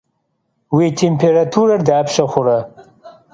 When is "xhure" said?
2.31-2.59